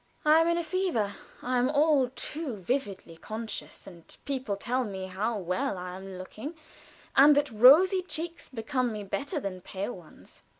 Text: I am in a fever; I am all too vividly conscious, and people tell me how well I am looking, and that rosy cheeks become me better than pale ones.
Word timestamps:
I 0.25 0.39
am 0.41 0.47
in 0.47 0.57
a 0.57 0.63
fever; 0.63 1.13
I 1.43 1.59
am 1.59 1.69
all 1.69 2.09
too 2.15 2.55
vividly 2.55 3.17
conscious, 3.17 3.85
and 3.85 4.17
people 4.25 4.55
tell 4.57 4.83
me 4.83 5.05
how 5.05 5.37
well 5.37 5.77
I 5.77 5.95
am 5.95 6.17
looking, 6.17 6.55
and 7.15 7.35
that 7.37 7.51
rosy 7.51 8.01
cheeks 8.01 8.49
become 8.49 8.91
me 8.91 9.03
better 9.03 9.39
than 9.39 9.61
pale 9.61 9.93
ones. 9.93 10.41